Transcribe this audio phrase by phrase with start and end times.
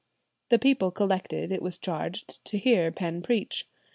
[0.49, 3.67] The people collected, it was charged, to hear Penn preach.